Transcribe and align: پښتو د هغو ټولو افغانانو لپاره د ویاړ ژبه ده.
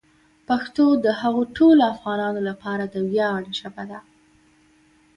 پښتو 0.47 0.85
د 1.05 1.05
هغو 1.21 1.41
ټولو 1.57 1.81
افغانانو 1.95 2.41
لپاره 2.49 2.83
د 2.87 2.95
ویاړ 3.11 3.41
ژبه 3.59 3.83
ده. 3.91 3.99